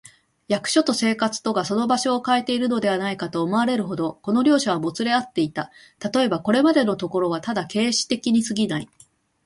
[0.47, 5.69] 役所と生活とがその場所をかえているのではないか、と思われるほど、この両者はもつれ合っていた。
[5.99, 8.89] たとえば、これまでのところはただ形式的にすぎない、